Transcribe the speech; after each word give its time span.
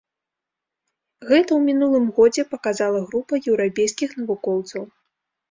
Гэта 1.31 1.45
ў 1.55 1.59
мінулым 1.67 2.07
годзе 2.17 2.47
паказала 2.55 2.99
група 3.11 3.33
еўрапейскіх 3.53 4.19
навукоўцаў. 4.23 4.83